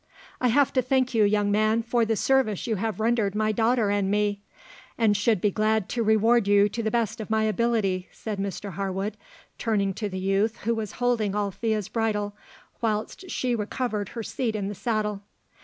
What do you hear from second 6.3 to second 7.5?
you to the best of my